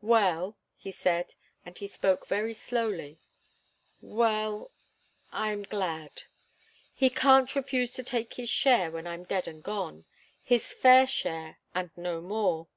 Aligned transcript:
"Well," 0.00 0.56
he 0.76 0.92
said, 0.92 1.34
and 1.66 1.76
he 1.76 1.88
spoke 1.88 2.28
very 2.28 2.54
slowly 2.54 3.18
"well 4.00 4.70
I'm 5.32 5.64
glad. 5.64 6.22
He 6.94 7.10
can't 7.10 7.56
refuse 7.56 7.92
to 7.94 8.04
take 8.04 8.34
his 8.34 8.48
share 8.48 8.92
when 8.92 9.08
I'm 9.08 9.24
dead 9.24 9.48
and 9.48 9.60
gone 9.60 10.04
his 10.40 10.72
fair 10.72 11.04
share 11.08 11.58
and 11.74 11.90
no 11.96 12.20
more." 12.20 12.68